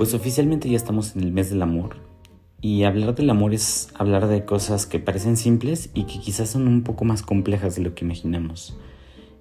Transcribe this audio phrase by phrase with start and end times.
[0.00, 1.96] Pues oficialmente ya estamos en el mes del amor
[2.62, 6.68] y hablar del amor es hablar de cosas que parecen simples y que quizás son
[6.68, 8.78] un poco más complejas de lo que imaginamos.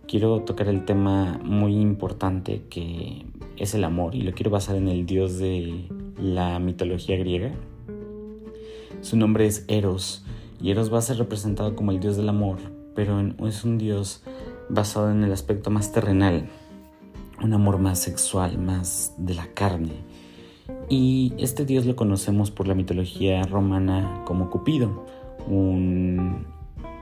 [0.06, 4.90] Quiero tocar el tema muy importante que es el amor y lo quiero basar en
[4.90, 7.54] el dios de la mitología griega.
[9.00, 10.26] Su nombre es Eros
[10.62, 12.58] y Eros va a ser representado como el dios del amor,
[12.96, 14.24] pero es un dios
[14.68, 16.50] basado en el aspecto más terrenal,
[17.42, 20.09] un amor más sexual, más de la carne
[20.90, 25.06] y este dios lo conocemos por la mitología romana como Cupido,
[25.48, 26.48] un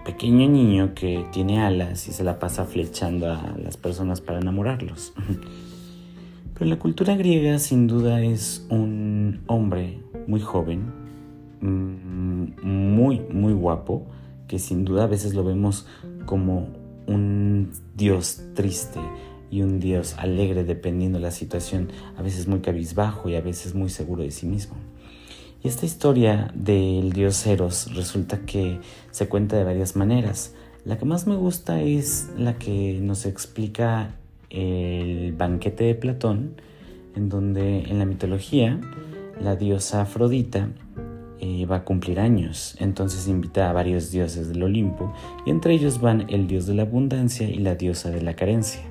[0.05, 5.13] pequeño niño que tiene alas y se la pasa flechando a las personas para enamorarlos.
[6.53, 10.91] Pero la cultura griega sin duda es un hombre muy joven,
[11.61, 14.07] mm, muy, muy guapo,
[14.47, 15.85] que sin duda a veces lo vemos
[16.25, 16.69] como
[17.05, 18.99] un dios triste,
[19.49, 23.75] y un Dios alegre dependiendo de la situación, a veces muy cabizbajo y a veces
[23.75, 24.75] muy seguro de sí mismo.
[25.63, 28.79] Y esta historia del dios Eros resulta que
[29.11, 30.53] se cuenta de varias maneras.
[30.85, 34.15] La que más me gusta es la que nos explica
[34.49, 36.61] el banquete de Platón,
[37.15, 38.79] en donde en la mitología
[39.41, 40.69] la diosa Afrodita
[41.39, 45.13] eh, va a cumplir años, entonces invita a varios dioses del Olimpo
[45.45, 48.81] y entre ellos van el dios de la abundancia y la diosa de la carencia.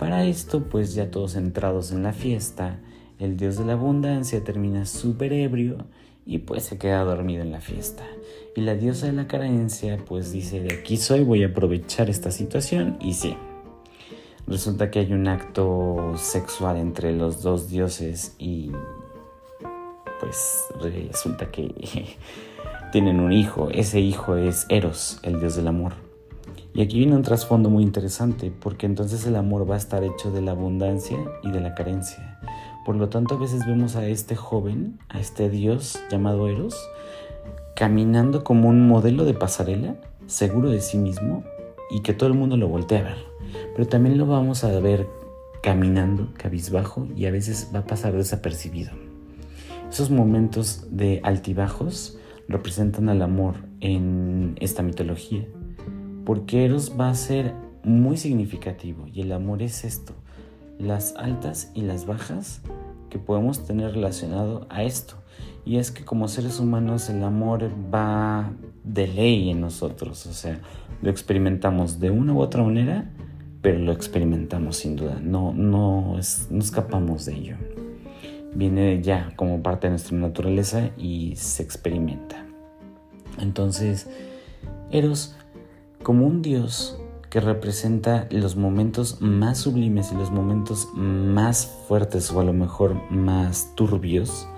[0.00, 2.78] Para esto, pues ya todos entrados en la fiesta,
[3.18, 5.84] el dios de la abundancia termina súper ebrio
[6.24, 8.02] y pues se queda dormido en la fiesta.
[8.56, 12.30] Y la diosa de la carencia pues dice, de aquí soy, voy a aprovechar esta
[12.30, 13.36] situación y sí.
[14.46, 18.72] Resulta que hay un acto sexual entre los dos dioses y
[20.18, 21.74] pues resulta que
[22.92, 23.68] tienen un hijo.
[23.70, 26.09] Ese hijo es Eros, el dios del amor.
[26.72, 30.30] Y aquí viene un trasfondo muy interesante, porque entonces el amor va a estar hecho
[30.30, 32.38] de la abundancia y de la carencia.
[32.86, 36.76] Por lo tanto, a veces vemos a este joven, a este Dios llamado Eros,
[37.74, 41.42] caminando como un modelo de pasarela, seguro de sí mismo
[41.90, 43.18] y que todo el mundo lo voltea a ver.
[43.74, 45.08] Pero también lo vamos a ver
[45.62, 48.92] caminando cabizbajo y a veces va a pasar desapercibido.
[49.90, 52.16] Esos momentos de altibajos
[52.48, 55.44] representan al amor en esta mitología
[56.24, 60.12] porque Eros va a ser muy significativo y el amor es esto,
[60.78, 62.62] las altas y las bajas
[63.08, 65.16] que podemos tener relacionado a esto.
[65.64, 68.52] Y es que como seres humanos el amor va
[68.84, 70.60] de ley en nosotros, o sea,
[71.02, 73.10] lo experimentamos de una u otra manera,
[73.62, 76.16] pero lo experimentamos sin duda, no, no,
[76.50, 77.56] no escapamos de ello.
[78.54, 82.44] Viene ya como parte de nuestra naturaleza y se experimenta.
[83.38, 84.08] Entonces,
[84.90, 85.36] Eros
[86.02, 92.40] como un Dios que representa los momentos más sublimes y los momentos más fuertes o
[92.40, 94.48] a lo mejor más turbios,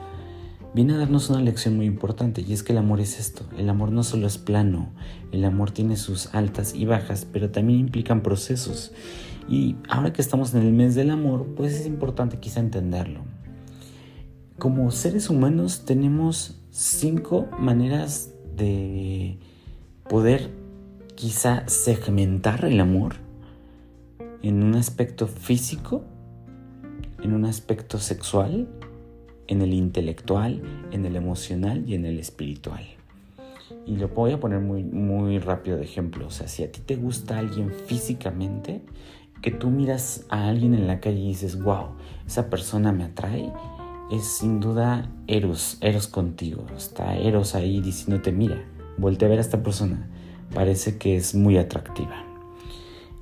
[0.73, 3.69] viene a darnos una lección muy importante y es que el amor es esto, el
[3.69, 4.91] amor no solo es plano,
[5.33, 8.93] el amor tiene sus altas y bajas, pero también implican procesos.
[9.49, 13.21] Y ahora que estamos en el mes del amor, pues es importante quizá entenderlo.
[14.59, 19.39] Como seres humanos tenemos cinco maneras de
[20.09, 20.62] poder
[21.23, 23.15] quizá segmentar el amor
[24.43, 26.03] en un aspecto físico,
[27.23, 28.67] en un aspecto sexual,
[29.47, 32.83] en el intelectual, en el emocional y en el espiritual.
[33.87, 36.27] Y lo voy a poner muy, muy rápido de ejemplo.
[36.27, 38.83] O sea, si a ti te gusta alguien físicamente,
[39.43, 41.91] que tú miras a alguien en la calle y dices, wow,
[42.27, 43.53] esa persona me atrae,
[44.11, 46.67] es sin duda Eros, Eros contigo.
[46.77, 48.61] Está Eros ahí diciéndote, mira,
[48.99, 50.09] voltea a ver a esta persona
[50.55, 52.25] parece que es muy atractiva.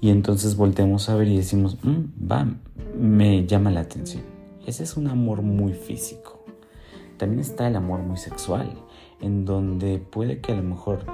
[0.00, 2.46] Y entonces volteamos a ver y decimos, mm, va,
[2.98, 4.22] me llama la atención.
[4.66, 6.44] Ese es un amor muy físico.
[7.18, 8.70] También está el amor muy sexual,
[9.20, 11.04] en donde puede que a lo mejor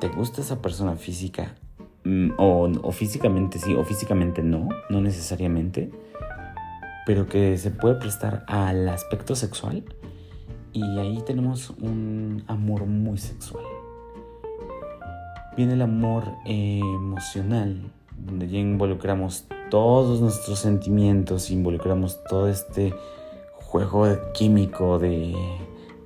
[0.00, 1.56] te guste esa persona física,
[2.04, 5.90] mm, o, o físicamente sí, o físicamente no, no necesariamente,
[7.04, 9.84] pero que se puede prestar al aspecto sexual.
[10.72, 13.64] Y ahí tenemos un amor muy sexual
[15.56, 22.94] viene el amor emocional, donde ya involucramos todos nuestros sentimientos, involucramos todo este
[23.54, 25.34] juego químico de,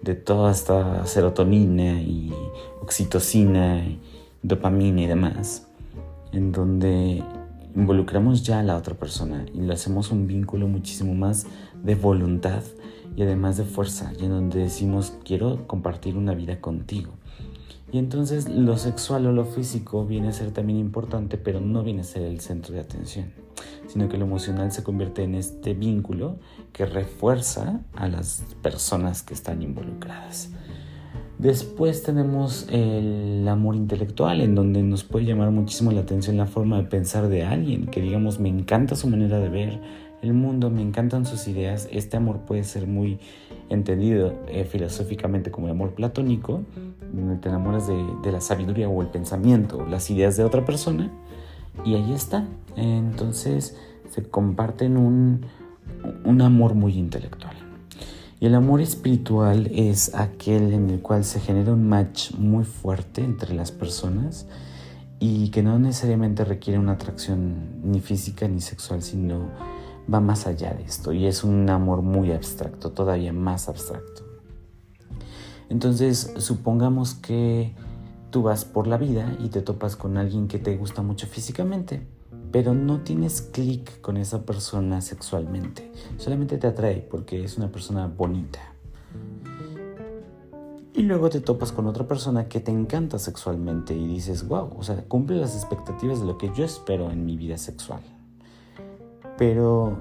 [0.02, 2.32] de toda esta serotonina y
[2.81, 4.00] oxitocina, y
[4.43, 5.67] dopamina y demás,
[6.32, 7.23] en donde
[7.75, 11.46] involucramos ya a la otra persona y le hacemos un vínculo muchísimo más
[11.82, 12.62] de voluntad
[13.17, 17.19] y además de fuerza, y en donde decimos quiero compartir una vida contigo.
[17.93, 22.03] Y entonces lo sexual o lo físico viene a ser también importante, pero no viene
[22.03, 23.33] a ser el centro de atención.
[23.87, 26.37] sino que lo emocional se convierte en este vínculo
[26.73, 30.51] que refuerza a las personas que están involucradas.
[31.39, 36.77] Después tenemos el amor intelectual, en donde nos puede llamar muchísimo la atención la forma
[36.77, 39.81] de pensar de alguien, que digamos me encanta su manera de ver
[40.23, 41.89] el mundo, me encantan sus ideas.
[41.91, 43.19] Este amor puede ser muy
[43.70, 46.62] entendido eh, filosóficamente como el amor platónico,
[47.12, 51.11] donde te enamoras de, la sabiduría o el pensamiento, las ideas de otra persona,
[51.84, 52.46] y ahí está.
[52.76, 53.76] Entonces
[54.11, 55.46] se comparten un,
[56.25, 57.56] un amor muy intelectual.
[58.40, 63.22] Y el amor espiritual es aquel en el cual se genera un match muy fuerte
[63.22, 64.46] entre las personas
[65.19, 69.50] y que no necesariamente requiere una atracción ni física ni sexual, sino
[70.12, 74.25] va más allá de esto y es un amor muy abstracto, todavía más abstracto.
[75.69, 77.75] Entonces, supongamos que
[78.31, 82.07] tú vas por la vida y te topas con alguien que te gusta mucho físicamente
[82.53, 85.91] pero no tienes clic con esa persona sexualmente.
[86.17, 88.61] Solamente te atrae porque es una persona bonita.
[90.93, 94.83] Y luego te topas con otra persona que te encanta sexualmente y dices, wow, o
[94.83, 98.01] sea, cumple las expectativas de lo que yo espero en mi vida sexual.
[99.41, 99.97] Pero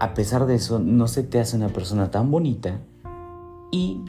[0.00, 2.80] a pesar de eso, no se te hace una persona tan bonita
[3.70, 4.00] y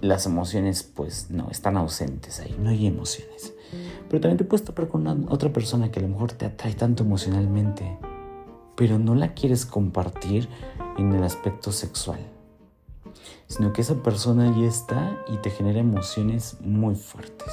[0.00, 3.54] las emociones pues no, están ausentes ahí, no hay emociones.
[4.08, 7.02] Pero también te puedes topar con otra persona que a lo mejor te atrae tanto
[7.02, 7.98] emocionalmente,
[8.76, 10.48] pero no la quieres compartir
[10.96, 12.20] en el aspecto sexual,
[13.48, 17.52] sino que esa persona ya está y te genera emociones muy fuertes.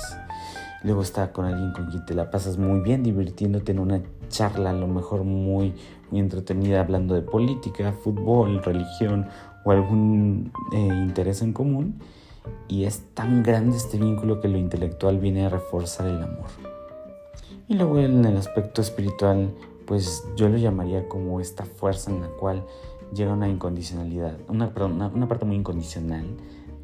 [0.84, 4.70] Luego está con alguien con quien te la pasas muy bien, divirtiéndote en una charla
[4.70, 5.74] a lo mejor muy,
[6.12, 9.28] muy entretenida, hablando de política, fútbol, religión
[9.64, 12.00] o algún eh, interés en común
[12.68, 16.48] y es tan grande este vínculo que lo intelectual viene a reforzar el amor.
[17.68, 19.54] Y luego en el aspecto espiritual,
[19.86, 22.64] pues yo lo llamaría como esta fuerza en la cual
[23.14, 26.26] llega una incondicionalidad, una, una, parte muy incondicional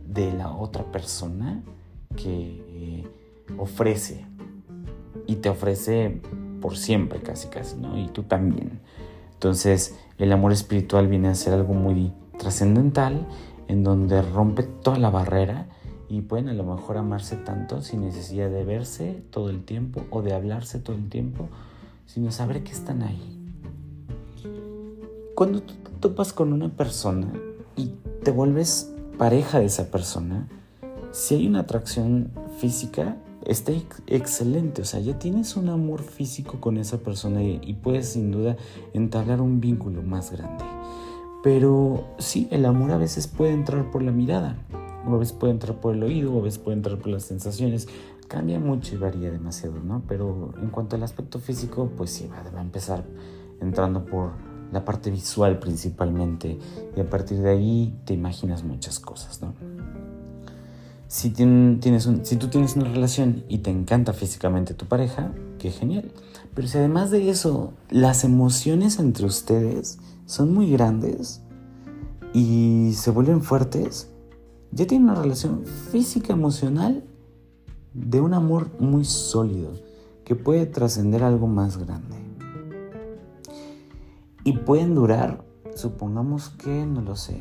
[0.08, 1.64] de la otra persona
[2.16, 3.08] que eh,
[3.58, 4.26] ofrece
[5.28, 6.22] y te ofrece
[6.62, 7.98] por siempre casi casi, ¿no?
[7.98, 8.80] Y tú también.
[9.46, 13.28] Entonces el amor espiritual viene a ser algo muy trascendental
[13.68, 15.68] en donde rompe toda la barrera
[16.10, 20.24] y pueden a lo mejor amarse tanto sin necesidad de verse todo el tiempo o
[20.24, 21.48] de hablarse todo el tiempo,
[22.08, 23.40] sino saber que están ahí.
[25.36, 27.32] Cuando tú te topas con una persona
[27.76, 27.92] y
[28.24, 30.48] te vuelves pareja de esa persona,
[31.12, 33.72] si hay una atracción física, está
[34.08, 38.58] excelente, o sea, ya tienes un amor físico con esa persona y, puedes sin duda
[38.94, 40.64] entablar un vínculo más grande.
[41.44, 44.58] Pero sí, el amor a veces puede entrar por la mirada,
[45.08, 47.24] o a veces puede entrar por el oído, o a veces puede entrar por las
[47.24, 47.88] sensaciones.
[48.28, 50.02] Cambia mucho y varía demasiado, ¿no?
[50.08, 53.04] Pero en cuanto al aspecto físico, pues sí, va, a empezar
[53.62, 54.32] entrando por
[54.72, 56.58] la parte visual principalmente.
[56.98, 59.54] Y a partir de ahí te imaginas muchas cosas, ¿no?
[61.08, 66.12] Si, tienes si tú tienes una relación y te encanta físicamente tu pareja, qué genial.
[66.54, 71.42] Pero si además de eso, las emociones entre ustedes son muy grandes
[72.34, 74.10] y se vuelven fuertes,
[74.72, 77.04] ya tienen una relación física emocional
[77.94, 79.72] de un amor muy sólido
[80.26, 82.18] que puede trascender algo más grande.
[84.44, 85.44] Y pueden durar,
[85.76, 87.40] supongamos que, no lo sé,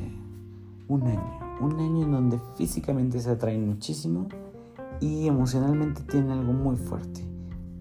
[0.88, 1.43] un año.
[1.60, 4.28] Un año en donde físicamente se atraen muchísimo
[5.00, 7.24] y emocionalmente tienen algo muy fuerte.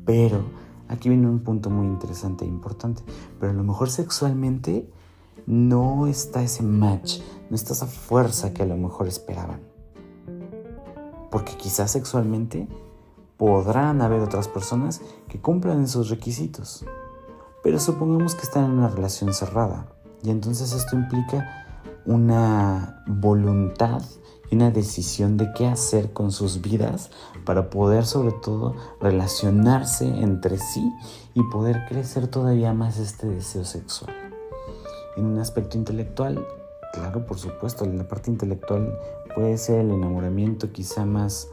[0.06, 0.44] Pero
[0.88, 3.04] aquí viene un punto muy interesante e importante.
[3.40, 4.90] Pero a lo mejor sexualmente
[5.46, 9.62] no está ese match, no está esa fuerza que a lo mejor esperaban.
[11.32, 12.68] Porque quizás sexualmente
[13.38, 16.86] podrán haber otras personas que cumplan esos requisitos.
[17.64, 19.88] Pero supongamos que están en una relación cerrada.
[20.22, 21.63] Y entonces esto implica
[22.06, 24.02] una voluntad
[24.50, 27.10] y una decisión de qué hacer con sus vidas
[27.46, 30.92] para poder sobre todo relacionarse entre sí
[31.34, 34.14] y poder crecer todavía más este deseo sexual.
[35.18, 36.46] En un aspecto intelectual,
[36.94, 38.98] claro, por supuesto, en la parte intelectual
[39.36, 41.50] puede ser el enamoramiento quizá más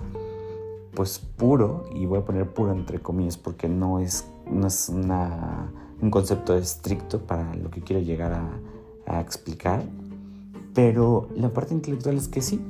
[0.94, 6.10] pues puro, y voy a poner puro entre comillas porque no es, no es un
[6.10, 8.50] concepto estricto para lo que quiero llegar a,
[9.06, 9.84] a explicar,
[10.74, 12.60] pero la parte intelectual es que sí,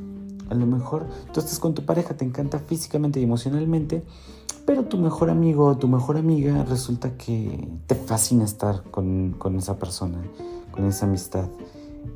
[0.48, 4.02] a lo mejor tú estás con tu pareja, te encanta físicamente y emocionalmente,
[4.66, 9.56] pero tu mejor amigo o tu mejor amiga resulta que te fascina estar con, con
[9.56, 10.18] esa persona
[10.70, 11.48] con esa amistad.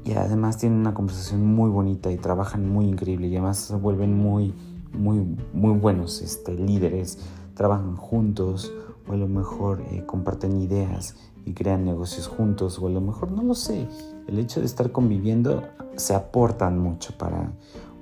[0.05, 4.17] Y además tienen una conversación muy bonita y trabajan muy increíble y además se vuelven
[4.17, 4.55] muy,
[4.93, 7.19] muy, muy buenos este, líderes,
[7.55, 8.73] trabajan juntos
[9.09, 13.31] o a lo mejor eh, comparten ideas y crean negocios juntos o a lo mejor
[13.31, 13.87] no lo sé.
[14.27, 15.63] El hecho de estar conviviendo
[15.97, 17.53] se aportan mucho para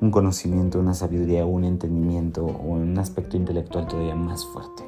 [0.01, 4.83] un conocimiento, una sabiduría, un entendimiento o un aspecto intelectual todavía más fuerte.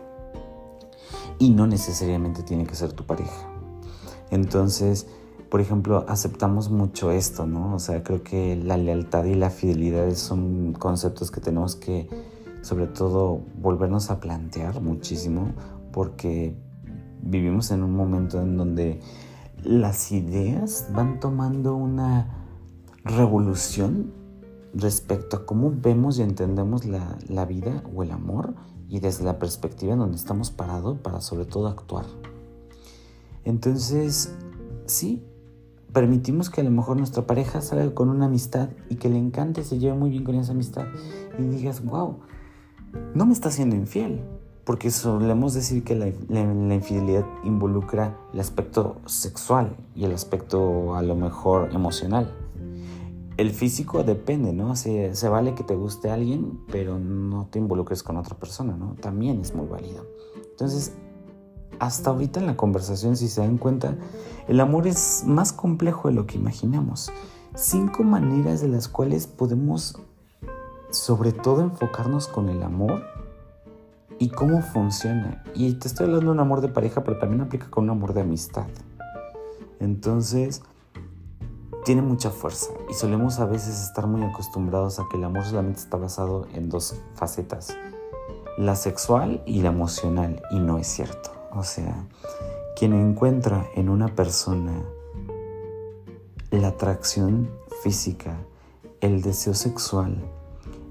[1.38, 3.48] Y no necesariamente tiene que ser tu pareja.
[4.30, 5.06] Entonces,
[5.50, 7.74] por ejemplo, aceptamos mucho esto, ¿no?
[7.74, 12.08] O sea, creo que la lealtad y la fidelidad son conceptos que tenemos que,
[12.62, 15.52] sobre todo, volvernos a plantear muchísimo,
[15.92, 16.56] porque
[17.22, 19.00] vivimos en un momento en donde
[19.64, 22.46] las ideas van tomando una
[23.04, 24.12] revolución
[24.74, 28.54] respecto a cómo vemos y entendemos la, la vida o el amor
[28.88, 32.06] y desde la perspectiva en donde estamos parados para sobre todo actuar.
[33.44, 34.34] Entonces,
[34.86, 35.22] sí,
[35.92, 39.64] permitimos que a lo mejor nuestra pareja salga con una amistad y que le encante,
[39.64, 40.86] se lleve muy bien con esa amistad
[41.38, 42.18] y digas, wow,
[43.14, 44.22] no me está siendo infiel.
[44.64, 51.02] Porque solemos decir que la, la, infidelidad involucra el aspecto sexual y el aspecto a
[51.02, 52.32] lo mejor emocional.
[53.36, 54.74] El físico depende, ¿no?
[54.76, 58.94] Se, se vale que te guste alguien, pero no te involucres con otra persona, ¿no?
[59.00, 60.06] También es muy válido.
[60.50, 60.92] Entonces,
[61.78, 63.96] hasta ahorita en la conversación, si se dan cuenta,
[64.48, 67.10] el amor es más complejo de lo que imaginamos.
[67.54, 69.98] Cinco maneras de las cuales podemos
[70.90, 73.02] sobre todo enfocarnos con el amor
[74.18, 75.42] y cómo funciona.
[75.54, 78.14] Y te estoy hablando de un amor de pareja, pero también aplica con un amor
[78.14, 78.66] de amistad.
[79.80, 80.62] Entonces,
[81.84, 85.80] tiene mucha fuerza y solemos a veces estar muy acostumbrados a que el amor solamente
[85.80, 87.76] está basado en dos facetas,
[88.56, 91.30] la sexual y la emocional, y no es cierto.
[91.52, 92.06] O sea,
[92.76, 94.82] quien encuentra en una persona
[96.50, 97.50] la atracción
[97.82, 98.38] física,
[99.00, 100.16] el deseo sexual,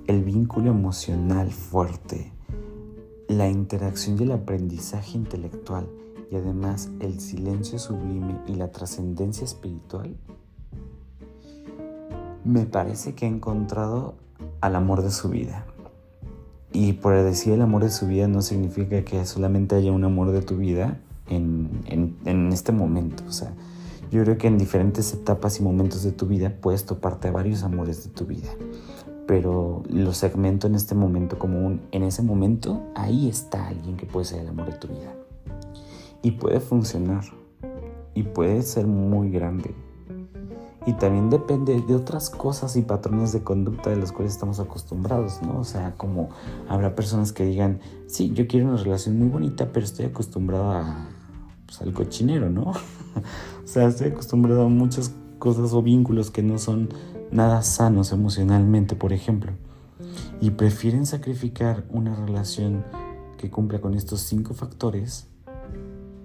[0.08, 2.33] el vínculo emocional fuerte,
[3.28, 5.88] la interacción y el aprendizaje intelectual
[6.32, 10.16] y además el silencio sublime y la trascendencia espiritual,
[12.44, 14.16] me parece que ha encontrado
[14.60, 15.66] al amor de su vida.
[16.72, 20.32] Y por decir el amor de su vida no significa que solamente haya un amor
[20.32, 21.00] de tu vida
[21.30, 23.24] en, en, este momento.
[23.28, 23.54] O sea,
[24.12, 27.64] yo creo que en diferentes etapas y momentos de tu vida puedes toparte a varios
[27.64, 28.50] amores de tu vida.
[29.28, 34.06] Pero lo segmento en este momento como un, en ese momento, ahí está alguien que
[34.06, 35.14] puede ser el amor de tu vida.
[36.22, 37.24] Y puede funcionar.
[38.14, 39.74] Y puede ser muy grande
[40.86, 45.42] y también depende de otras cosas y patrones de conducta de los cuales estamos acostumbrados,
[45.42, 45.60] ¿no?
[45.60, 46.30] O sea, como
[46.68, 50.84] habrá personas que digan, sí, yo quiero una relación muy bonita, pero estoy acostumbrado
[51.66, 52.64] pues, al cochinero, ¿no?
[53.64, 56.90] o sea, estoy acostumbrado a muchas cosas o vínculos que no son
[57.34, 59.54] nada sanos emocionalmente, por ejemplo.
[60.40, 62.86] Y prefieren sacrificar una relación
[63.38, 65.28] que cumpla con estos cinco factores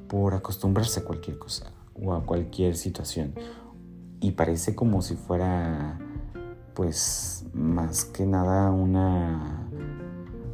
[0.08, 3.34] por acostumbrarse a cualquier cosa o a cualquier situación
[4.20, 5.98] y parece como si fuera
[6.74, 9.68] pues más que nada una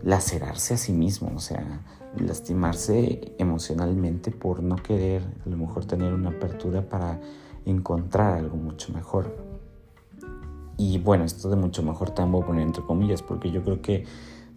[0.03, 1.83] lacerarse a sí mismo, o sea,
[2.19, 7.21] lastimarse emocionalmente por no querer a lo mejor tener una apertura para
[7.65, 9.54] encontrar algo mucho mejor.
[10.77, 13.81] Y bueno, esto de mucho mejor también voy a poner entre comillas, porque yo creo
[13.81, 14.05] que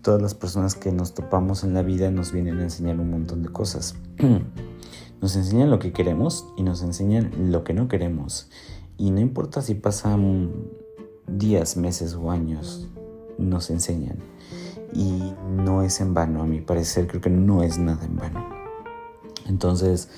[0.02, 3.44] todas las personas que nos topamos en la vida nos vienen a enseñar un montón
[3.44, 3.96] de cosas.
[5.22, 8.50] nos enseñan lo que queremos y nos enseñan lo que no queremos.
[8.98, 10.52] Y no importa si pasan
[11.28, 12.88] días, meses o años,
[13.38, 14.18] nos enseñan.
[14.94, 18.48] Y no es en vano, a mi parecer creo que no es nada en vano.
[19.48, 20.10] Entonces,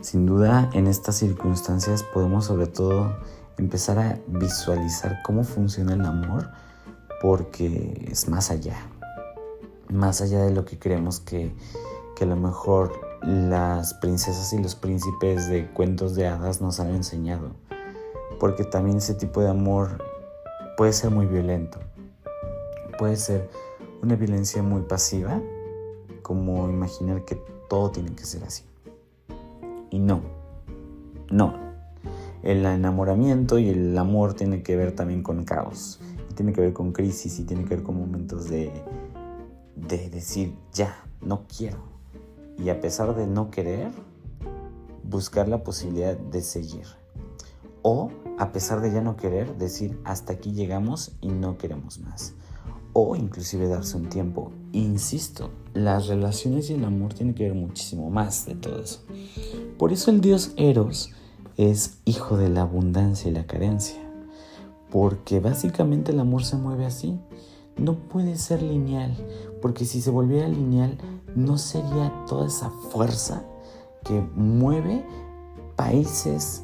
[0.00, 3.16] sin duda, en estas circunstancias podemos sobre todo
[3.58, 6.50] empezar a visualizar cómo funciona el amor
[7.22, 8.76] porque es más allá.
[9.88, 11.54] Más allá de lo que creemos que,
[12.16, 16.94] que a lo mejor las princesas y los príncipes de cuentos de hadas nos han
[16.94, 17.50] enseñado
[18.38, 19.98] porque también ese tipo de amor
[20.76, 21.78] puede ser muy violento.
[22.98, 23.48] Puede ser
[24.02, 25.40] una violencia muy pasiva,
[26.22, 27.36] como imaginar que
[27.68, 28.64] todo tiene que ser así.
[29.90, 30.20] Y no,
[31.30, 31.65] no.
[32.46, 35.98] El enamoramiento y el amor tiene que ver también con caos,
[36.36, 38.70] tiene que ver con crisis y tiene que ver con momentos de,
[39.74, 41.78] de decir, ya, no quiero.
[42.56, 43.90] Y a pesar de no querer,
[45.02, 46.86] buscar la posibilidad de seguir.
[47.82, 52.34] O, a pesar de ya no querer, decir hasta aquí llegamos y no queremos más.
[52.92, 54.52] O inclusive darse un tiempo.
[54.70, 59.00] Insisto, las relaciones y el amor tienen que ver muchísimo más de todo eso.
[59.78, 61.10] Por eso el dios Eros
[61.56, 64.00] es hijo de la abundancia y la carencia.
[64.90, 67.18] Porque básicamente el amor se mueve así.
[67.76, 69.14] No puede ser lineal,
[69.60, 70.96] porque si se volviera lineal
[71.34, 73.44] no sería toda esa fuerza
[74.04, 75.04] que mueve
[75.76, 76.62] países,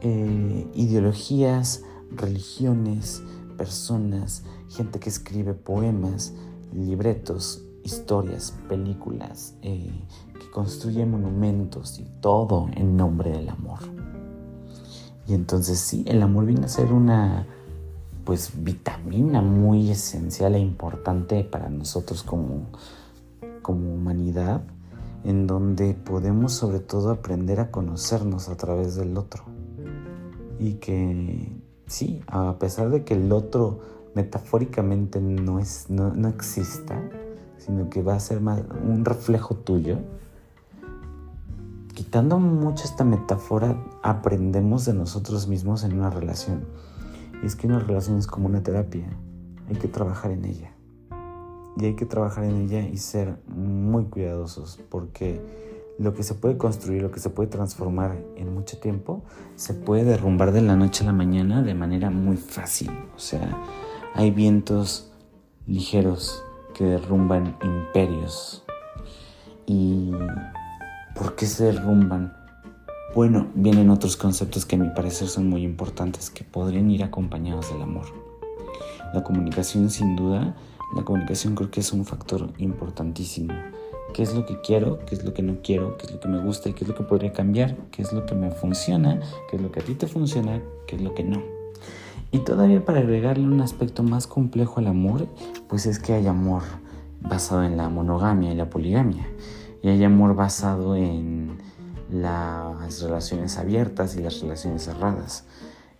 [0.00, 3.22] eh, ideologías, religiones,
[3.58, 6.32] personas, gente que escribe poemas,
[6.72, 9.92] libretos, historias, películas, eh,
[10.38, 14.03] que construye monumentos y todo en nombre del amor.
[15.26, 17.46] Y entonces sí, el amor viene a ser una
[18.24, 22.66] pues vitamina muy esencial e importante para nosotros como,
[23.62, 24.62] como humanidad,
[25.24, 29.44] en donde podemos sobre todo aprender a conocernos a través del otro.
[30.58, 31.52] Y que
[31.86, 33.80] sí, a pesar de que el otro
[34.14, 37.02] metafóricamente no, es, no, no exista,
[37.58, 39.98] sino que va a ser más un reflejo tuyo,
[41.94, 46.66] quitando mucho esta metáfora, aprendemos de nosotros mismos en una relación.
[47.42, 49.06] Y es que una relación es como una terapia,
[49.68, 50.74] hay que trabajar en ella.
[51.76, 55.40] Y hay que trabajar en ella y ser muy cuidadosos, porque
[55.98, 59.22] lo que se puede construir, lo que se puede transformar en mucho tiempo,
[59.54, 62.90] se puede derrumbar de la noche a la mañana de manera muy fácil.
[63.16, 63.56] O sea,
[64.14, 65.12] hay vientos
[65.66, 66.42] ligeros
[66.74, 68.64] que derrumban imperios.
[69.66, 70.12] ¿Y
[71.14, 72.36] por qué se derrumban?
[73.14, 77.72] Bueno, vienen otros conceptos que a mi parecer son muy importantes, que podrían ir acompañados
[77.72, 78.06] del amor.
[79.12, 80.56] La comunicación sin duda,
[80.96, 83.54] la comunicación creo que es un factor importantísimo.
[84.12, 84.98] ¿Qué es lo que quiero?
[85.06, 85.96] ¿Qué es lo que no quiero?
[85.96, 86.72] ¿Qué es lo que me gusta?
[86.72, 87.76] ¿Qué es lo que podría cambiar?
[87.92, 89.20] ¿Qué es lo que me funciona?
[89.48, 90.60] ¿Qué es lo que a ti te funciona?
[90.86, 91.42] ¿Qué es lo que no?
[92.32, 95.28] Y todavía para agregarle un aspecto más complejo al amor,
[95.68, 96.62] pues es que hay amor
[97.20, 99.26] basado en la monogamia y la poligamia.
[99.84, 101.58] Y hay amor basado en
[102.10, 105.44] las relaciones abiertas y las relaciones cerradas.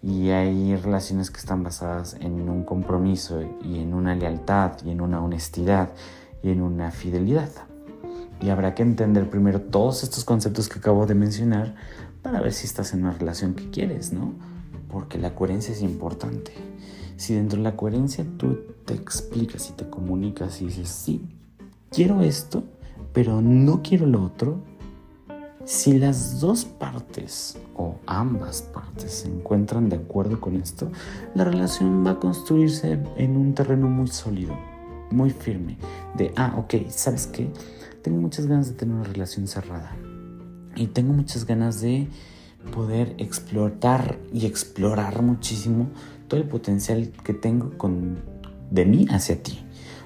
[0.03, 5.03] Y hay relaciones que están basadas en un compromiso y en una lealtad y en
[5.03, 5.91] una honestidad
[6.43, 7.51] y en una fidelidad.
[8.41, 11.75] Y habrá que entender primero todos estos conceptos que acabo de mencionar
[12.23, 14.33] para ver si estás en una relación que quieres, ¿no?
[14.89, 16.55] Porque la coherencia es importante.
[17.19, 21.29] Si dentro de la coherencia tú te explicas y te comunicas y dices, sí,
[21.91, 22.65] quiero esto,
[23.15, 24.61] pero no quiero lo otro,
[25.65, 30.91] si las dos partes o ambas partes se encuentran de acuerdo con esto,
[31.35, 34.55] la relación va a construirse en un terreno muy sólido,
[35.11, 35.79] muy firme.
[36.19, 37.51] De, ah, ok, ¿sabes qué?
[38.03, 39.97] Tengo muchas ganas de tener una relación cerrada.
[40.77, 42.09] Y tengo muchas ganas de
[42.75, 45.89] poder explotar y explorar muchísimo
[46.29, 48.19] todo el potencial que tengo con,
[48.71, 49.64] de mí hacia ti.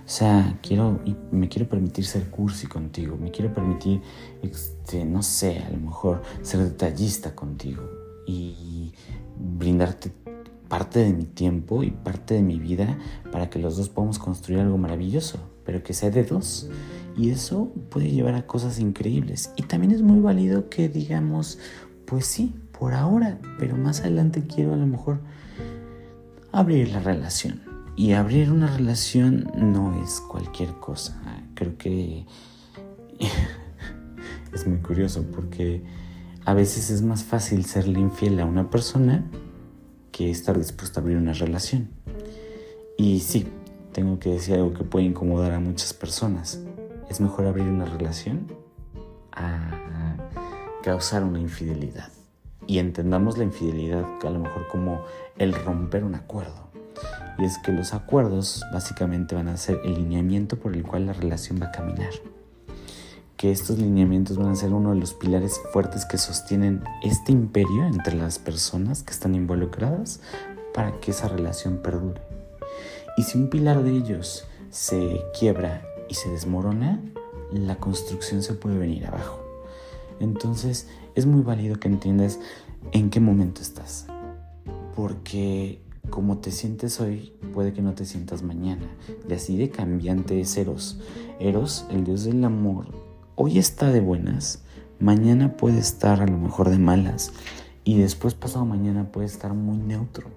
[0.08, 4.00] O sea, quiero y me quiero permitir ser cursi contigo, me quiero permitir,
[4.42, 7.82] este, no sé, a lo mejor ser detallista contigo
[8.26, 8.94] y
[9.38, 10.10] brindarte
[10.66, 12.96] parte de mi tiempo y parte de mi vida
[13.30, 16.70] para que los dos podamos construir algo maravilloso, pero que sea de dos.
[17.14, 19.52] Y eso puede llevar a cosas increíbles.
[19.56, 21.58] Y también es muy válido que digamos,
[22.06, 25.20] pues sí, por ahora, pero más adelante quiero a lo mejor
[26.50, 27.67] abrir la relación
[27.98, 31.20] y abrir una relación no es cualquier cosa.
[31.54, 32.26] Creo que
[34.54, 35.82] es muy curioso porque
[36.44, 39.28] a veces es más fácil serle infiel a una persona
[40.12, 41.88] que estar dispuesto a abrir una relación.
[42.96, 43.48] Y sí,
[43.92, 46.60] tengo que decir algo que puede incomodar a muchas personas.
[47.10, 48.46] Es mejor abrir una relación
[49.32, 50.16] a
[50.84, 52.12] causar una infidelidad.
[52.64, 55.02] Y entendamos la infidelidad a lo mejor como
[55.36, 56.67] el romper un acuerdo
[57.38, 61.12] y es que los acuerdos básicamente van a ser el lineamiento por el cual la
[61.12, 62.10] relación va a caminar.
[63.36, 67.86] Que estos lineamientos van a ser uno de los pilares fuertes que sostienen este imperio
[67.86, 70.20] entre las personas que están involucradas
[70.74, 72.20] para que esa relación perdure.
[73.16, 77.00] Y si un pilar de ellos se quiebra y se desmorona,
[77.52, 79.40] la construcción se puede venir abajo.
[80.18, 82.40] Entonces es muy válido que entiendas
[82.90, 84.06] en qué momento estás.
[84.96, 88.86] Porque como te sientes hoy, puede que no te sientas mañana.
[89.28, 90.98] Y así de cambiante es Eros.
[91.40, 92.86] Eros, el dios del amor,
[93.34, 94.62] hoy está de buenas,
[94.98, 97.32] mañana puede estar a lo mejor de malas
[97.84, 100.28] y después pasado mañana puede estar muy neutro.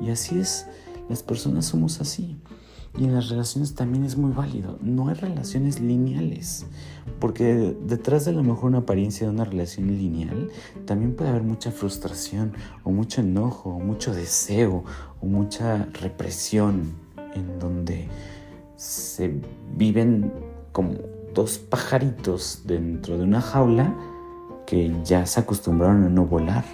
[0.00, 0.66] Y así es,
[1.08, 2.36] las personas somos así.
[2.98, 4.78] Y en las relaciones también es muy válido.
[4.82, 6.66] No hay relaciones lineales.
[7.20, 10.50] Porque detrás de a lo mejor una apariencia de una relación lineal,
[10.84, 12.52] también puede haber mucha frustración,
[12.84, 14.84] o mucho enojo, o mucho deseo,
[15.20, 16.92] o mucha represión,
[17.34, 18.08] en donde
[18.76, 19.40] se
[19.74, 20.32] viven
[20.72, 20.94] como
[21.32, 23.96] dos pajaritos dentro de una jaula
[24.66, 26.64] que ya se acostumbraron a no volar.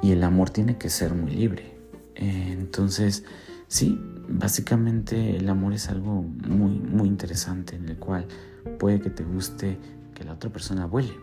[0.00, 1.76] Y el amor tiene que ser muy libre.
[2.14, 3.24] Entonces,
[3.68, 8.26] sí, básicamente el amor es algo muy, muy interesante en el cual
[8.78, 9.78] puede que te guste
[10.14, 11.14] que la otra persona vuele.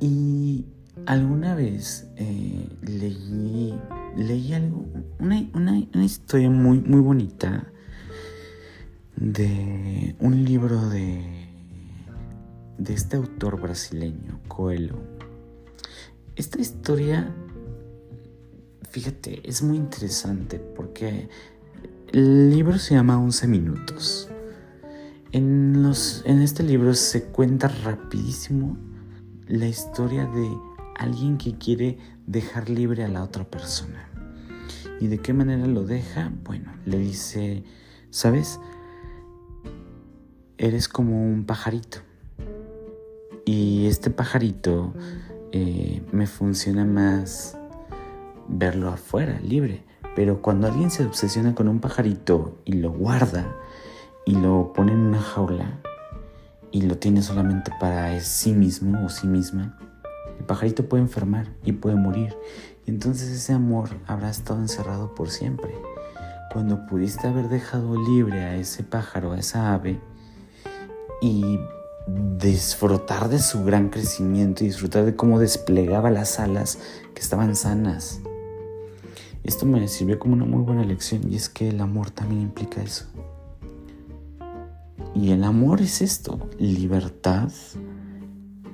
[0.00, 0.66] Y
[1.06, 3.74] alguna vez eh, leí,
[4.16, 4.86] leí algo,
[5.18, 7.66] una, una, historia muy, muy bonita
[9.16, 11.22] de un libro de,
[12.78, 14.98] de este autor brasileño, Coelho.
[16.36, 17.34] Esta historia,
[18.90, 21.28] fíjate, es muy interesante porque
[22.12, 24.28] el libro se llama 11 minutos.
[25.32, 28.76] En, los, en este libro se cuenta rapidísimo
[29.46, 30.48] la historia de
[30.96, 34.08] alguien que quiere dejar libre a la otra persona.
[35.00, 36.32] ¿Y de qué manera lo deja?
[36.44, 37.64] Bueno, le dice,
[38.10, 38.60] ¿sabes?
[40.58, 41.98] Eres como un pajarito.
[43.46, 44.94] Y este pajarito
[45.52, 47.56] eh, me funciona más
[48.50, 49.84] verlo afuera, libre.
[50.16, 53.56] Pero cuando alguien se obsesiona con un pajarito y lo guarda
[54.26, 55.78] y lo pone en una jaula
[56.72, 59.78] y lo tiene solamente para sí mismo o sí misma,
[60.38, 62.36] el pajarito puede enfermar y puede morir.
[62.86, 65.74] Y entonces ese amor habrá estado encerrado por siempre.
[66.52, 70.00] Cuando pudiste haber dejado libre a ese pájaro, a esa ave,
[71.20, 71.60] y
[72.38, 76.78] disfrutar de su gran crecimiento y disfrutar de cómo desplegaba las alas
[77.14, 78.20] que estaban sanas.
[79.44, 82.82] Esto me sirvió como una muy buena lección y es que el amor también implica
[82.82, 83.06] eso.
[85.14, 87.50] Y el amor es esto, libertad,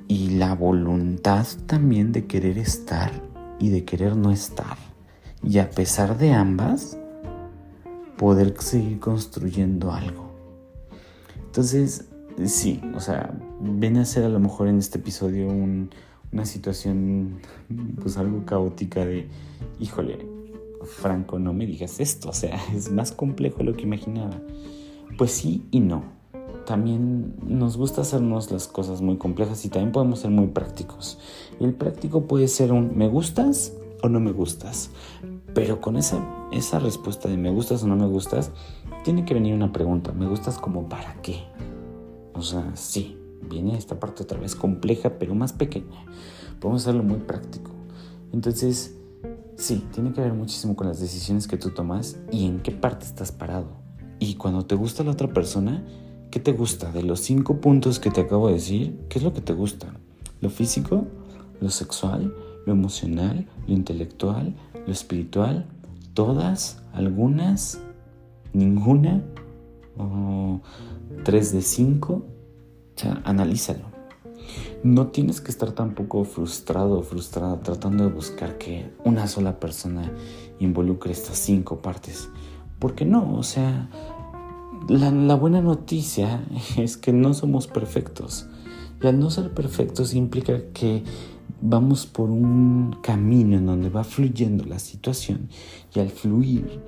[0.08, 3.10] y la voluntad también de querer estar
[3.58, 4.76] y de querer no estar.
[5.42, 6.98] Y a pesar de ambas,
[8.16, 10.30] poder seguir construyendo algo.
[11.46, 12.06] Entonces,
[12.44, 17.38] sí, o sea, viene a ser a lo mejor en este episodio una situación
[18.02, 19.28] pues algo caótica de,
[19.80, 20.35] híjole,
[20.86, 24.40] Franco, no me digas esto, o sea, es más complejo de lo que imaginaba.
[25.18, 26.16] Pues sí y no
[26.66, 31.18] también nos gusta hacernos las cosas muy complejas y también podemos ser muy prácticos.
[31.58, 33.72] El práctico puede ser un me gustas
[34.02, 34.90] o no me gustas.
[35.54, 36.22] Pero con esa,
[36.52, 38.50] esa respuesta de me gustas o no me gustas,
[39.04, 40.12] tiene que venir una pregunta.
[40.12, 41.44] ¿Me gustas como para qué?
[42.34, 43.16] O sea, sí,
[43.48, 46.04] viene esta parte otra vez compleja, pero más pequeña.
[46.60, 47.70] Podemos hacerlo muy práctico.
[48.32, 48.95] Entonces,
[49.56, 53.04] sí, tiene que ver muchísimo con las decisiones que tú tomas y en qué parte
[53.04, 53.68] estás parado.
[54.18, 55.84] Y cuando te gusta la otra persona,
[56.36, 56.92] ¿Qué te gusta?
[56.92, 59.86] De los cinco puntos que te acabo de decir, ¿qué es lo que te gusta?
[60.42, 61.06] ¿Lo físico?
[61.62, 62.34] ¿Lo sexual?
[62.66, 63.46] ¿Lo emocional?
[63.66, 64.54] ¿Lo intelectual?
[64.86, 65.66] ¿Lo espiritual?
[66.12, 66.82] ¿Todas?
[66.92, 67.80] ¿Algunas?
[68.52, 69.22] ¿Ninguna?
[69.96, 70.60] ¿O
[71.24, 72.26] tres de cinco?
[72.96, 73.95] O sea, analízalo.
[74.82, 80.12] No tienes que estar tampoco frustrado o frustrada tratando de buscar que una sola persona
[80.58, 82.28] involucre estas cinco partes.
[82.78, 83.34] ¿Por qué no?
[83.36, 83.88] O sea,
[84.88, 86.44] la, buena noticia
[86.76, 88.46] es que no somos perfectos.
[89.02, 91.02] Y al no ser perfectos implica que
[91.60, 95.48] vamos por un camino en donde va fluyendo la situación
[95.94, 96.80] y al fluir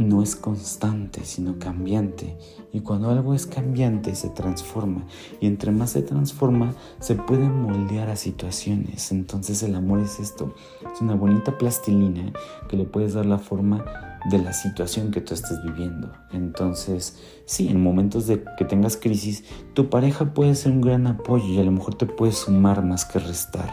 [0.00, 2.36] no es constante, sino cambiante.
[2.72, 5.06] Y cuando algo es cambiante, se transforma.
[5.40, 9.12] Y entre más se transforma, se puede moldear a situaciones.
[9.12, 10.54] Entonces el amor es esto.
[10.92, 12.32] Es una bonita plastilina
[12.68, 13.84] que le puedes dar la forma
[14.28, 16.12] de la situación que tú estés viviendo.
[16.32, 21.46] Entonces, sí, en momentos de que tengas crisis, tu pareja puede ser un gran apoyo
[21.46, 23.70] y a lo mejor te puede sumar más que restar.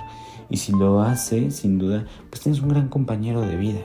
[0.49, 3.81] Y si lo hace, sin duda, pues tienes un gran compañero de vida.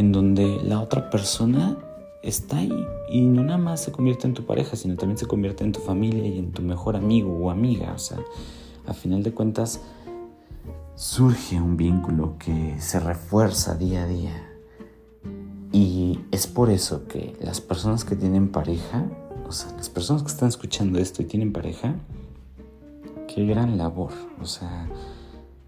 [0.00, 1.76] En donde la otra persona
[2.22, 5.62] está ahí y no nada más se convierte en tu pareja, sino también se convierte
[5.62, 7.92] en tu familia y en tu mejor amigo o amiga.
[7.92, 8.16] O sea,
[8.86, 9.82] a final de cuentas,
[10.94, 14.50] surge un vínculo que se refuerza día a día
[15.70, 19.04] y es por eso que las personas que tienen pareja,
[19.46, 21.94] o sea, las personas que están escuchando esto y tienen pareja,
[23.28, 24.12] qué gran labor.
[24.40, 24.88] O sea,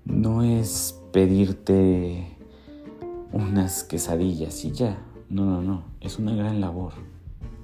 [0.07, 2.32] no es pedirte
[3.33, 4.99] unas quesadillas y ya.
[5.29, 5.85] No, no, no.
[6.01, 6.93] Es una gran labor.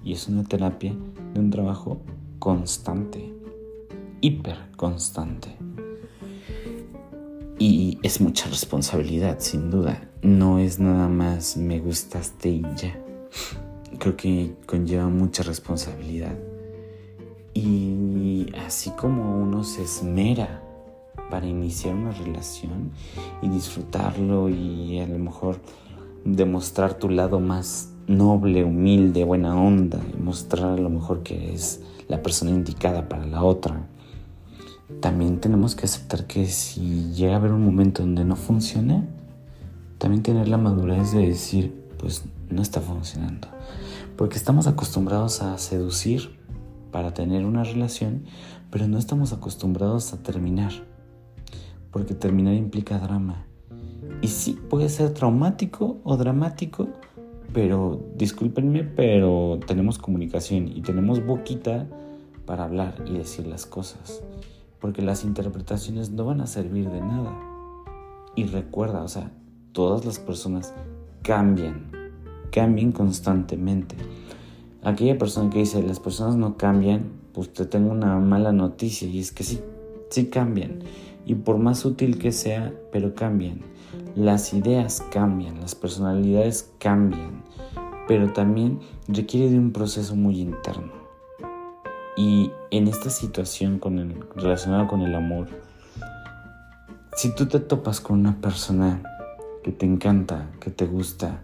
[0.03, 0.95] Y es una terapia
[1.35, 2.01] de un trabajo
[2.39, 3.33] constante.
[4.21, 5.57] Hiper constante.
[7.59, 10.09] Y es mucha responsabilidad, sin duda.
[10.23, 12.99] No es nada más me gustaste y ya.
[13.99, 16.37] Creo que conlleva mucha responsabilidad.
[17.55, 20.63] Y así como uno se esmera
[21.31, 22.93] para iniciar una relación
[23.43, 25.61] y disfrutarlo y a lo mejor
[26.25, 31.83] demostrar tu lado más noble, humilde, buena onda, y mostrar a lo mejor que es
[32.09, 33.87] la persona indicada para la otra
[35.01, 39.07] también tenemos que aceptar que si llega a haber un momento donde no funcione,
[39.99, 43.49] también tener la madurez de decir, pues no está funcionando.
[44.17, 46.37] Porque estamos acostumbrados a seducir
[46.91, 48.25] para tener una relación,
[48.71, 50.73] pero no estamos acostumbrados a terminar.
[51.91, 53.47] Porque terminar implica drama.
[54.21, 56.89] Y sí, puede ser traumático o dramático,
[57.53, 61.87] pero discúlpenme, pero tenemos comunicación y tenemos boquita
[62.47, 64.23] para hablar y decir las cosas,
[64.81, 67.37] porque las interpretaciones no van a servir de nada.
[68.35, 69.33] Y recuerda, o sea,
[69.73, 70.75] todas las personas
[71.23, 71.91] cambian,
[72.51, 73.97] cambian constantemente.
[74.83, 79.19] Aquella persona que dice las personas no cambian, pues te tengo una mala noticia y
[79.19, 79.61] es que sí,
[80.11, 80.81] sí cambian.
[81.25, 83.61] Y por más útil que sea, pero cambian.
[84.15, 87.43] Las ideas cambian, las personalidades cambian,
[88.07, 90.93] pero también requiere de un proceso muy interno.
[92.17, 95.49] Y en esta situación con el, relacionada con el amor,
[97.17, 99.03] si tú te topas con una persona
[99.63, 101.43] que te encanta, que te gusta,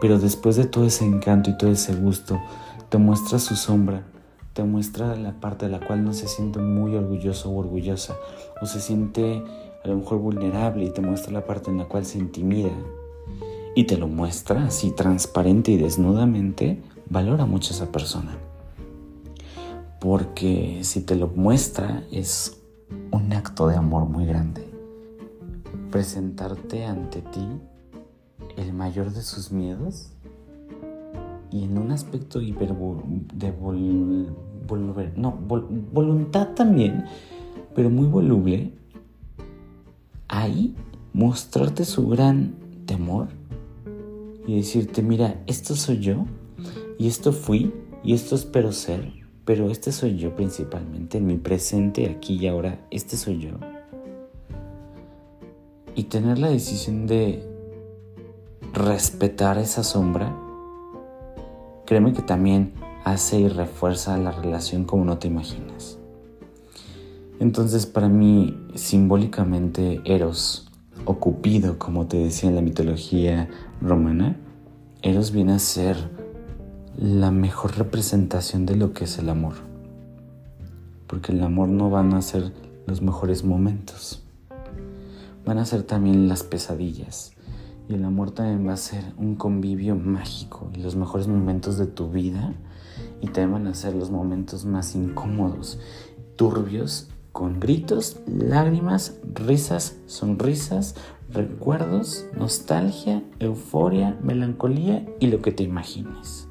[0.00, 2.40] pero después de todo ese encanto y todo ese gusto,
[2.88, 4.02] te muestra su sombra,
[4.56, 8.16] te muestra la parte de la cual no se siente muy orgulloso o orgullosa,
[8.62, 9.42] o se siente
[9.84, 12.70] a lo mejor vulnerable y te muestra la parte en la cual se intimida,
[13.74, 18.38] y te lo muestra así transparente y desnudamente, valora mucho a esa persona.
[20.00, 22.58] Porque si te lo muestra es
[23.10, 24.66] un acto de amor muy grande.
[25.90, 27.46] Presentarte ante ti
[28.56, 30.12] el mayor de sus miedos
[31.50, 32.74] y en un aspecto hiper
[33.34, 35.38] de volver, no,
[35.92, 37.04] voluntad también,
[37.74, 38.72] pero muy voluble,
[40.28, 40.74] ahí
[41.12, 42.54] mostrarte su gran
[42.86, 43.28] temor
[44.46, 46.24] y decirte, mira, esto soy yo
[46.98, 49.12] y esto fui y esto espero ser,
[49.44, 53.52] pero este soy yo principalmente, en mi presente, aquí y ahora, este soy yo.
[55.94, 57.42] Y tener la decisión de
[58.72, 60.36] respetar esa sombra,
[61.86, 65.98] créeme que también hace y refuerza la relación como no te imaginas.
[67.38, 70.70] Entonces para mí, simbólicamente, Eros
[71.04, 73.48] o Cupido, como te decía en la mitología
[73.80, 74.36] romana,
[75.02, 75.96] Eros viene a ser
[76.98, 79.54] la mejor representación de lo que es el amor.
[81.06, 82.52] Porque el amor no van a ser
[82.86, 84.24] los mejores momentos,
[85.44, 87.35] van a ser también las pesadillas.
[87.88, 91.86] Y el amor también va a ser un convivio mágico y los mejores momentos de
[91.86, 92.54] tu vida.
[93.20, 95.78] Y también van a ser los momentos más incómodos,
[96.36, 100.94] turbios con gritos, lágrimas, risas, sonrisas,
[101.30, 106.48] recuerdos, nostalgia, euforia, melancolía y lo que te imagines.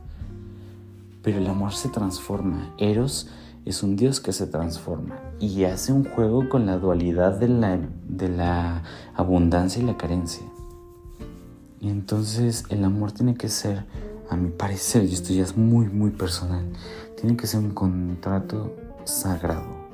[1.24, 2.76] Pero el amor se transforma.
[2.78, 3.30] Eros
[3.66, 7.80] es un Dios que se transforma y hace un juego con la dualidad de la,
[8.08, 8.84] de la
[9.16, 10.46] abundancia y la carencia.
[11.86, 13.86] Y entonces el amor tiene que ser,
[14.32, 16.66] a mi parecer, y esto ya es muy, muy personal,
[17.16, 19.86] tiene que ser un contrato sagrado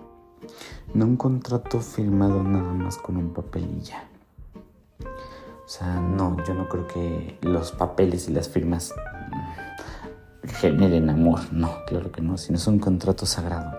[0.93, 4.08] no un contrato firmado nada más con un papel y ya.
[5.04, 8.93] O sea, no, yo no creo que los papeles y las firmas
[10.43, 11.39] generen amor.
[11.51, 13.77] No, claro que no, sino es un contrato sagrado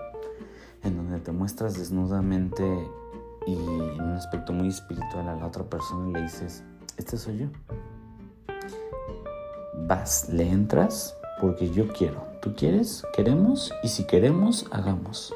[0.83, 2.63] en donde te muestras desnudamente
[3.45, 6.63] y en un aspecto muy espiritual a la otra persona y le dices,
[6.97, 7.47] este soy yo.
[9.87, 12.25] Vas, le entras porque yo quiero.
[12.41, 15.33] Tú quieres, queremos y si queremos, hagamos.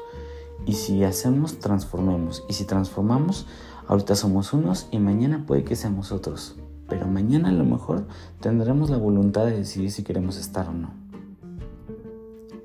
[0.66, 2.44] Y si hacemos, transformemos.
[2.48, 3.46] Y si transformamos,
[3.86, 6.56] ahorita somos unos y mañana puede que seamos otros.
[6.88, 8.06] Pero mañana a lo mejor
[8.40, 10.90] tendremos la voluntad de decidir si queremos estar o no.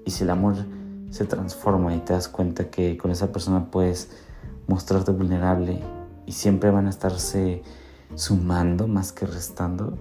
[0.05, 0.55] Y si el amor
[1.09, 4.09] se transforma y te das cuenta que con esa persona puedes
[4.67, 5.81] mostrarte vulnerable
[6.25, 7.61] y siempre van a estarse
[8.15, 9.97] sumando más que restando,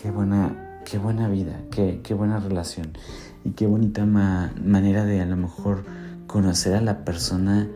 [0.00, 2.92] qué buena, qué buena vida, qué, qué buena relación
[3.44, 5.84] y qué bonita manera de a lo mejor
[6.28, 7.68] conocer a la persona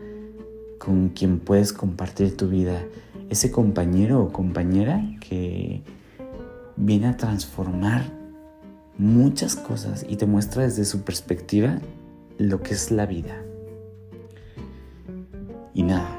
[0.79, 2.81] con quien puedes compartir tu vida,
[3.29, 5.83] ese compañero o compañera que
[6.77, 8.05] viene a transformar
[8.97, 11.79] muchas cosas y te muestra desde su perspectiva
[12.37, 13.43] lo que es la vida.
[15.73, 16.17] Y nada,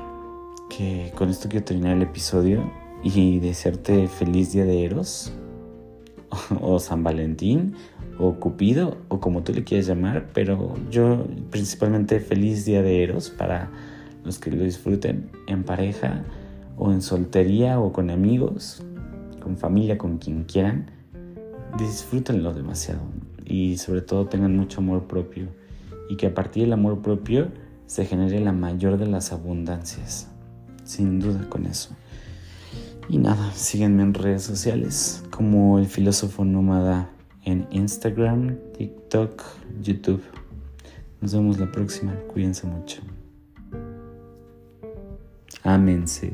[0.69, 2.71] que con esto quiero terminar el episodio
[3.03, 5.33] y desearte feliz día de Eros
[6.61, 7.75] o San Valentín
[8.19, 13.31] o Cupido o como tú le quieras llamar, pero yo principalmente feliz día de Eros
[13.31, 13.71] para
[14.25, 16.23] los que lo disfruten en pareja
[16.77, 18.83] o en soltería o con amigos,
[19.41, 20.91] con familia, con quien quieran.
[21.79, 23.01] Disfrútenlo demasiado
[23.45, 25.49] y sobre todo tengan mucho amor propio
[26.09, 27.49] y que a partir del amor propio
[27.87, 30.29] se genere la mayor de las abundancias.
[30.85, 31.95] Sin duda con eso.
[33.09, 37.11] Y nada, síguenme en redes sociales como el filósofo nómada
[37.45, 39.43] en Instagram, TikTok,
[39.83, 40.23] YouTube.
[41.21, 42.15] Nos vemos la próxima.
[42.33, 43.03] Cuídense mucho.
[45.65, 46.33] ámense.